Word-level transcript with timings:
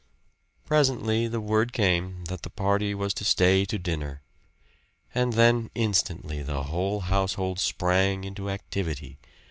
Presently 0.65 1.27
the 1.27 1.39
word 1.39 1.73
came 1.73 2.25
that 2.25 2.41
the 2.41 2.49
party 2.49 2.95
was 2.95 3.13
to 3.13 3.23
stay 3.23 3.65
to 3.65 3.77
dinner. 3.77 4.23
And 5.13 5.33
then 5.33 5.69
instantly 5.75 6.41
the 6.41 6.63
whole 6.63 7.01
household 7.01 7.59
sprang 7.59 8.23
into 8.23 8.49
activity. 8.49 9.19